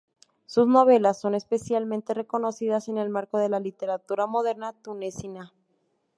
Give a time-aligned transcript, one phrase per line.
[0.47, 5.53] Sus novelas son especialmente reconocidas en el marco de la literatura moderna tunecina.